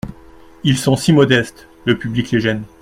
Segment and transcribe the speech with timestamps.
[0.63, 1.67] Ils sont si modestes!
[1.85, 2.63] le public les gêne.